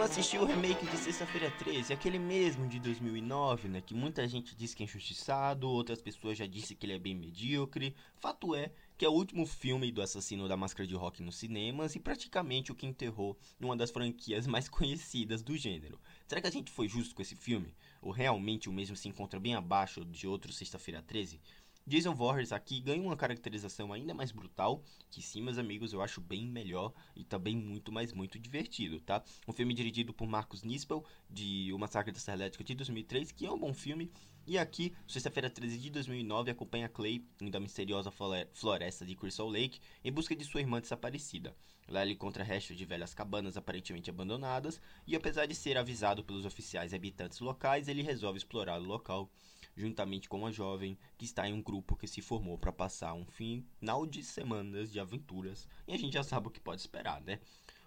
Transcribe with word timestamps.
eu 0.00 0.04
assisti 0.04 0.38
o 0.38 0.46
remake 0.46 0.86
de 0.86 0.96
Sexta-feira 0.96 1.50
13, 1.58 1.92
aquele 1.92 2.18
mesmo 2.18 2.66
de 2.66 2.80
2009, 2.80 3.68
né? 3.68 3.82
Que 3.82 3.92
muita 3.92 4.26
gente 4.26 4.56
diz 4.56 4.72
que 4.72 4.82
é 4.82 4.86
injustiçado, 4.86 5.68
outras 5.68 6.00
pessoas 6.00 6.38
já 6.38 6.46
disse 6.46 6.74
que 6.74 6.86
ele 6.86 6.94
é 6.94 6.98
bem 6.98 7.14
medíocre. 7.14 7.94
Fato 8.16 8.54
é 8.54 8.72
que 8.96 9.04
é 9.04 9.08
o 9.10 9.12
último 9.12 9.44
filme 9.44 9.92
do 9.92 10.00
assassino 10.00 10.48
da 10.48 10.56
máscara 10.56 10.86
de 10.86 10.94
rock 10.94 11.22
nos 11.22 11.36
cinemas 11.36 11.94
e 11.96 12.00
praticamente 12.00 12.72
o 12.72 12.74
que 12.74 12.86
enterrou 12.86 13.36
numa 13.58 13.76
das 13.76 13.90
franquias 13.90 14.46
mais 14.46 14.70
conhecidas 14.70 15.42
do 15.42 15.54
gênero. 15.54 16.00
Será 16.26 16.40
que 16.40 16.46
a 16.46 16.52
gente 16.52 16.70
foi 16.70 16.88
justo 16.88 17.14
com 17.14 17.20
esse 17.20 17.36
filme? 17.36 17.74
Ou 18.00 18.10
realmente 18.10 18.70
o 18.70 18.72
mesmo 18.72 18.96
se 18.96 19.06
encontra 19.06 19.38
bem 19.38 19.54
abaixo 19.54 20.02
de 20.02 20.26
outro 20.26 20.50
Sexta-feira 20.50 21.02
13? 21.02 21.38
Jason 21.86 22.14
Voorhees 22.14 22.52
aqui 22.52 22.80
ganha 22.80 23.02
uma 23.02 23.16
caracterização 23.16 23.92
ainda 23.92 24.14
mais 24.14 24.30
brutal, 24.30 24.82
que 25.10 25.20
sim, 25.20 25.42
meus 25.42 25.58
amigos, 25.58 25.92
eu 25.92 26.00
acho 26.00 26.20
bem 26.20 26.46
melhor 26.46 26.92
e 27.16 27.24
também 27.24 27.56
muito, 27.56 27.90
mais 27.90 28.12
muito 28.12 28.38
divertido, 28.38 29.00
tá? 29.00 29.22
Um 29.48 29.52
filme 29.52 29.74
dirigido 29.74 30.12
por 30.12 30.28
Marcos 30.28 30.62
Nispel, 30.62 31.04
de 31.28 31.72
O 31.72 31.78
Massacre 31.78 32.12
da 32.12 32.20
Serra 32.20 32.36
Elétrica 32.36 32.62
de 32.62 32.74
2003, 32.74 33.32
que 33.32 33.46
é 33.46 33.50
um 33.50 33.58
bom 33.58 33.74
filme, 33.74 34.10
e 34.46 34.58
aqui, 34.58 34.94
sexta-feira 35.06 35.50
13 35.50 35.78
de 35.78 35.90
2009, 35.90 36.50
acompanha 36.50 36.88
Clay 36.88 37.24
da 37.50 37.60
misteriosa 37.60 38.10
floresta 38.10 39.04
de 39.04 39.14
Crystal 39.14 39.48
Lake 39.48 39.80
em 40.04 40.12
busca 40.12 40.34
de 40.34 40.44
sua 40.44 40.60
irmã 40.60 40.80
desaparecida. 40.80 41.54
Lá 41.88 42.02
ele 42.02 42.14
encontra 42.14 42.44
restos 42.44 42.76
de 42.76 42.84
velhas 42.84 43.14
cabanas 43.14 43.56
aparentemente 43.56 44.10
abandonadas, 44.10 44.80
e 45.06 45.16
apesar 45.16 45.46
de 45.46 45.54
ser 45.54 45.76
avisado 45.76 46.24
pelos 46.24 46.44
oficiais 46.44 46.92
e 46.92 46.96
habitantes 46.96 47.40
locais, 47.40 47.88
ele 47.88 48.02
resolve 48.02 48.38
explorar 48.38 48.80
o 48.80 48.84
local 48.84 49.30
juntamente 49.76 50.28
com 50.28 50.38
uma 50.38 50.52
jovem 50.52 50.98
que 51.16 51.24
está 51.24 51.48
em 51.48 51.52
um 51.52 51.62
grupo 51.62 51.96
que 51.96 52.06
se 52.06 52.20
formou 52.20 52.58
para 52.58 52.72
passar 52.72 53.14
um 53.14 53.24
final 53.24 54.06
de 54.06 54.22
semanas 54.22 54.90
de 54.90 55.00
aventuras. 55.00 55.68
E 55.86 55.92
a 55.92 55.96
gente 55.98 56.14
já 56.14 56.22
sabe 56.22 56.48
o 56.48 56.50
que 56.50 56.60
pode 56.60 56.80
esperar, 56.80 57.20
né? 57.22 57.40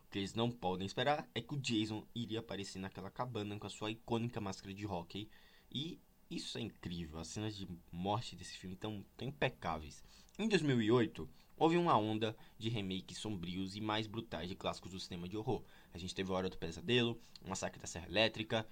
O 0.06 0.09
que 0.11 0.20
eles 0.20 0.34
não 0.34 0.52
podem 0.52 0.86
esperar 0.86 1.28
é 1.34 1.42
que 1.42 1.54
o 1.54 1.59
Jason 1.59 2.06
iria 2.14 2.39
aparecer 2.39 2.80
naquela 2.80 3.09
cabana 3.09 3.58
com 3.58 3.67
a 3.67 3.70
sua 3.70 3.92
icônica 3.92 4.39
máscara 4.39 4.73
de 4.73 4.86
hockey. 4.86 5.30
E 5.72 6.00
isso 6.30 6.58
é 6.58 6.61
incrível, 6.61 7.20
as 7.20 7.28
cenas 7.28 7.56
de 7.56 7.67
morte 7.92 8.36
desse 8.36 8.58
filme 8.58 8.76
estão 8.76 9.06
impecáveis. 9.22 10.04
Em 10.39 10.48
2008, 10.48 11.30
houve 11.56 11.78
uma 11.78 11.95
onda 11.95 12.36
de 12.58 12.70
remakes 12.70 13.20
sombrios 13.20 13.76
e 13.76 13.81
mais 13.81 14.08
brutais 14.08 14.50
de 14.50 14.56
clássicos 14.56 14.92
do 14.92 15.00
cinema 15.00 15.30
de 15.30 15.38
horror. 15.38 15.64
A 15.94 15.98
gente 15.98 16.16
teve 16.16 16.31
A 16.31 16.36
Hora 16.36 16.50
do 16.50 16.58
Pesadelo, 16.58 17.22
O 17.44 17.50
Massacre 17.50 17.80
da 17.80 17.86
Serra 17.86 18.08
Elétrica, 18.08 18.67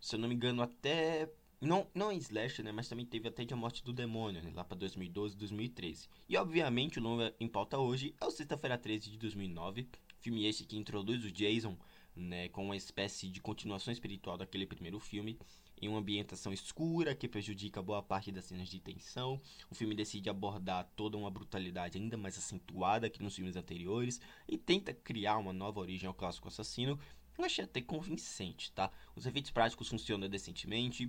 se 0.00 0.16
eu 0.16 0.18
não 0.18 0.28
me 0.28 0.34
engano, 0.34 0.62
até 0.62 1.30
não, 1.62 1.86
não 1.94 2.10
é 2.10 2.16
slash, 2.16 2.60
né? 2.60 2.72
Mas 2.72 2.88
também 2.88 3.06
teve 3.06 3.28
até 3.28 3.44
de 3.44 3.54
A 3.54 3.56
Morte 3.56 3.84
do 3.84 3.92
Demônio, 3.92 4.42
né? 4.42 4.50
Lá 4.52 4.64
pra 4.64 4.76
2012, 4.76 5.36
2013. 5.36 6.08
E 6.28 6.36
obviamente 6.36 6.98
o 6.98 7.02
nome 7.02 7.32
em 7.38 7.46
pauta 7.46 7.78
hoje 7.78 8.16
é 8.20 8.24
o 8.24 8.32
Sexta-feira 8.32 8.76
13 8.76 9.10
de 9.10 9.16
2009. 9.16 9.88
Filme 10.18 10.44
esse 10.44 10.64
que 10.64 10.76
introduz 10.76 11.24
o 11.24 11.30
Jason, 11.30 11.78
né? 12.16 12.48
Com 12.48 12.64
uma 12.64 12.76
espécie 12.76 13.28
de 13.28 13.40
continuação 13.40 13.92
espiritual 13.92 14.36
daquele 14.36 14.66
primeiro 14.66 14.98
filme. 14.98 15.38
Em 15.80 15.86
uma 15.86 16.00
ambientação 16.00 16.52
escura 16.52 17.14
que 17.14 17.28
prejudica 17.28 17.80
boa 17.80 18.02
parte 18.02 18.32
das 18.32 18.46
cenas 18.46 18.68
de 18.68 18.80
tensão. 18.80 19.40
O 19.70 19.74
filme 19.74 19.94
decide 19.94 20.28
abordar 20.28 20.90
toda 20.96 21.16
uma 21.16 21.30
brutalidade 21.30 21.96
ainda 21.96 22.16
mais 22.16 22.36
acentuada 22.36 23.08
que 23.08 23.22
nos 23.22 23.36
filmes 23.36 23.54
anteriores. 23.54 24.20
E 24.48 24.58
tenta 24.58 24.92
criar 24.92 25.38
uma 25.38 25.52
nova 25.52 25.78
origem 25.78 26.08
ao 26.08 26.14
clássico 26.14 26.48
assassino. 26.48 26.98
Eu 27.38 27.44
achei 27.44 27.64
até 27.64 27.80
convincente, 27.80 28.72
tá? 28.72 28.90
Os 29.14 29.26
efeitos 29.26 29.52
práticos 29.52 29.88
funcionam 29.88 30.28
decentemente 30.28 31.08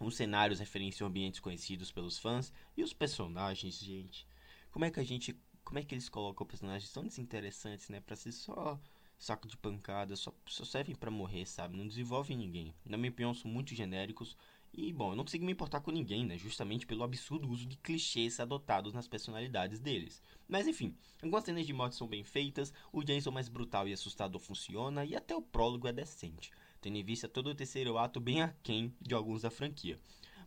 os 0.00 0.16
cenários 0.16 0.58
referenciam 0.58 1.06
ambientes 1.06 1.40
conhecidos 1.40 1.92
pelos 1.92 2.18
fãs 2.18 2.52
e 2.76 2.82
os 2.82 2.92
personagens, 2.92 3.78
gente. 3.78 4.26
Como 4.70 4.84
é 4.84 4.90
que 4.90 4.98
a 4.98 5.04
gente. 5.04 5.38
Como 5.62 5.78
é 5.78 5.84
que 5.84 5.94
eles 5.94 6.08
colocam 6.08 6.46
personagens 6.46 6.90
tão 6.90 7.04
desinteressantes, 7.04 7.90
né? 7.90 8.00
Pra 8.00 8.16
ser 8.16 8.32
só 8.32 8.80
saco 9.18 9.46
de 9.46 9.56
pancada, 9.58 10.16
só, 10.16 10.32
só 10.46 10.64
servem 10.64 10.96
para 10.96 11.10
morrer, 11.10 11.44
sabe? 11.44 11.76
Não 11.76 11.86
desenvolvem 11.86 12.36
ninguém. 12.36 12.74
Na 12.84 12.96
minha 12.96 13.10
opinião, 13.10 13.34
são 13.34 13.50
muito 13.50 13.74
genéricos. 13.74 14.36
E, 14.72 14.92
bom, 14.92 15.12
eu 15.12 15.16
não 15.16 15.24
consigo 15.24 15.44
me 15.44 15.52
importar 15.52 15.80
com 15.80 15.90
ninguém, 15.90 16.24
né? 16.24 16.38
Justamente 16.38 16.86
pelo 16.86 17.04
absurdo 17.04 17.48
uso 17.50 17.66
de 17.66 17.76
clichês 17.76 18.40
adotados 18.40 18.94
nas 18.94 19.06
personalidades 19.06 19.78
deles. 19.78 20.22
Mas, 20.48 20.66
enfim, 20.66 20.96
algumas 21.22 21.44
cenas 21.44 21.66
de 21.66 21.72
morte 21.74 21.96
são 21.96 22.08
bem 22.08 22.24
feitas, 22.24 22.72
o 22.90 23.02
Jason 23.04 23.30
mais 23.30 23.48
brutal 23.48 23.86
e 23.86 23.92
assustador 23.92 24.40
funciona, 24.40 25.04
e 25.04 25.14
até 25.14 25.36
o 25.36 25.42
prólogo 25.42 25.86
é 25.86 25.92
decente 25.92 26.50
tendo 26.80 26.96
em 26.96 27.04
vista 27.04 27.28
todo 27.28 27.50
o 27.50 27.54
terceiro 27.54 27.98
ato 27.98 28.20
bem 28.20 28.42
aquém 28.42 28.94
de 29.00 29.14
alguns 29.14 29.42
da 29.42 29.50
franquia. 29.50 29.98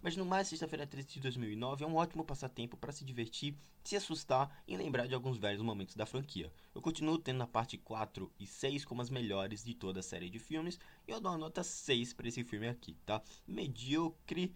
Mas 0.01 0.17
no 0.17 0.25
mais, 0.25 0.49
Sexta-feira 0.49 0.85
13 0.85 1.07
de 1.07 1.19
2009 1.21 1.85
é 1.85 1.87
um 1.87 1.95
ótimo 1.95 2.25
passatempo 2.25 2.75
para 2.75 2.91
se 2.91 3.05
divertir, 3.05 3.55
se 3.85 3.95
assustar 3.95 4.61
e 4.67 4.75
lembrar 4.75 5.07
de 5.07 5.15
alguns 5.15 5.37
velhos 5.37 5.61
momentos 5.61 5.95
da 5.95 6.05
franquia. 6.05 6.51
Eu 6.75 6.81
continuo 6.81 7.17
tendo 7.17 7.41
a 7.41 7.47
parte 7.47 7.77
4 7.77 8.29
e 8.37 8.45
6 8.45 8.83
como 8.83 9.01
as 9.01 9.09
melhores 9.09 9.63
de 9.63 9.73
toda 9.73 10.01
a 10.01 10.03
série 10.03 10.29
de 10.29 10.39
filmes, 10.39 10.77
e 11.07 11.11
eu 11.11 11.21
dou 11.21 11.31
a 11.31 11.37
nota 11.37 11.63
6 11.63 12.13
para 12.13 12.27
esse 12.27 12.43
filme 12.43 12.67
aqui, 12.67 12.97
tá? 13.05 13.21
Medíocre, 13.47 14.53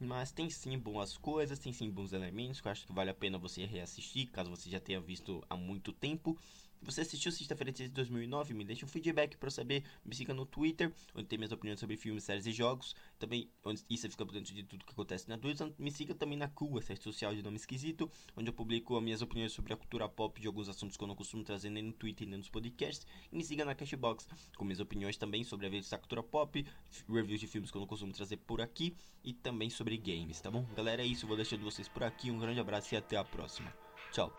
mas 0.00 0.32
tem 0.32 0.50
sim 0.50 0.76
boas 0.76 1.16
coisas, 1.16 1.60
tem 1.60 1.72
sim 1.72 1.90
bons 1.90 2.12
elementos 2.12 2.60
que 2.60 2.66
eu 2.66 2.72
acho 2.72 2.86
que 2.86 2.92
vale 2.92 3.10
a 3.10 3.14
pena 3.14 3.38
você 3.38 3.64
reassistir, 3.64 4.28
caso 4.30 4.50
você 4.50 4.68
já 4.68 4.80
tenha 4.80 5.00
visto 5.00 5.44
há 5.48 5.56
muito 5.56 5.92
tempo. 5.92 6.36
Você 6.82 7.02
assistiu 7.02 7.32
Sexta-feira 7.32 7.72
de 7.72 7.88
2009? 7.88 8.54
Me 8.54 8.64
deixa 8.64 8.84
um 8.84 8.88
feedback 8.88 9.36
para 9.36 9.50
saber. 9.50 9.84
Me 10.04 10.14
siga 10.14 10.32
no 10.32 10.46
Twitter, 10.46 10.92
onde 11.14 11.26
tem 11.26 11.38
minhas 11.38 11.52
opiniões 11.52 11.80
sobre 11.80 11.96
filmes, 11.96 12.24
séries 12.24 12.46
e 12.46 12.52
jogos. 12.52 12.94
Também, 13.18 13.50
onde 13.64 13.84
você 13.88 14.08
fica 14.08 14.24
por 14.24 14.32
dentro 14.32 14.54
de 14.54 14.62
tudo 14.62 14.84
que 14.84 14.92
acontece 14.92 15.28
na 15.28 15.36
Twitter. 15.38 15.72
Me 15.78 15.90
siga 15.90 16.14
também 16.14 16.38
na 16.38 16.50
essa 16.78 16.92
rede 16.92 17.02
social 17.02 17.34
de 17.34 17.42
nome 17.42 17.56
esquisito, 17.56 18.10
onde 18.36 18.48
eu 18.48 18.52
publico 18.52 18.96
as 18.96 19.02
minhas 19.02 19.22
opiniões 19.22 19.52
sobre 19.52 19.72
a 19.72 19.76
cultura 19.76 20.08
pop 20.08 20.40
de 20.40 20.46
alguns 20.46 20.68
assuntos 20.68 20.96
que 20.96 21.02
eu 21.02 21.08
não 21.08 21.14
costumo 21.14 21.44
trazer 21.44 21.70
nem 21.70 21.82
no 21.82 21.92
Twitter 21.92 22.26
nem 22.26 22.38
nos 22.38 22.48
podcasts. 22.48 23.06
E 23.30 23.36
me 23.36 23.44
siga 23.44 23.64
na 23.64 23.74
Cashbox, 23.74 24.26
com 24.56 24.64
minhas 24.64 24.80
opiniões 24.80 25.16
também 25.16 25.44
sobre 25.44 25.66
a 25.66 25.68
vida 25.68 25.86
da 25.88 25.98
cultura 25.98 26.22
pop, 26.22 26.66
reviews 27.08 27.40
de 27.40 27.46
filmes 27.46 27.70
que 27.70 27.76
eu 27.76 27.80
não 27.80 27.86
costumo 27.86 28.12
trazer 28.12 28.38
por 28.38 28.60
aqui 28.60 28.94
e 29.22 29.32
também 29.32 29.70
sobre 29.70 29.96
games, 29.96 30.40
tá 30.40 30.50
bom? 30.50 30.64
Galera, 30.74 31.02
é 31.02 31.06
isso. 31.06 31.26
Vou 31.26 31.36
deixando 31.36 31.62
vocês 31.62 31.88
por 31.88 32.02
aqui. 32.02 32.30
Um 32.30 32.38
grande 32.38 32.60
abraço 32.60 32.94
e 32.94 32.96
até 32.96 33.16
a 33.16 33.24
próxima. 33.24 33.72
Tchau. 34.12 34.32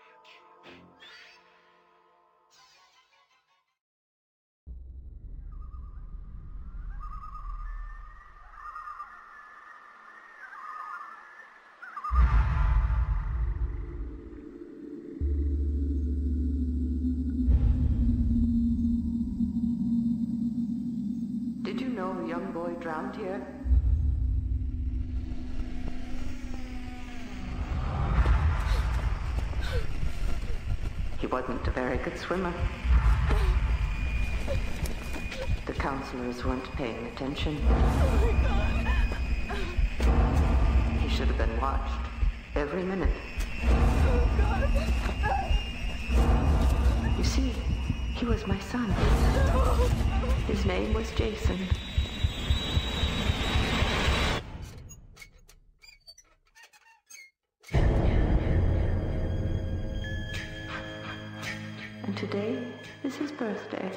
Drowned 22.80 23.14
here? 23.14 23.46
He 31.18 31.26
wasn't 31.26 31.66
a 31.66 31.70
very 31.70 31.98
good 31.98 32.18
swimmer. 32.18 32.54
The 35.66 35.74
counselors 35.74 36.42
weren't 36.42 36.72
paying 36.72 37.06
attention. 37.08 37.56
He 41.00 41.08
should 41.10 41.28
have 41.28 41.36
been 41.36 41.60
watched 41.60 41.92
every 42.56 42.82
minute. 42.82 43.12
You 47.18 47.24
see, 47.24 47.52
he 48.14 48.24
was 48.24 48.46
my 48.46 48.58
son. 48.58 48.90
His 50.46 50.64
name 50.64 50.94
was 50.94 51.10
Jason. 51.10 51.58
Today 62.30 62.62
is 63.02 63.16
his 63.16 63.32
birthday. 63.32 63.90